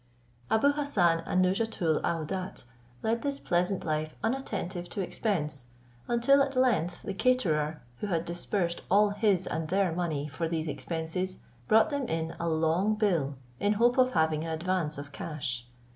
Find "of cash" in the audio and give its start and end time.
14.97-15.67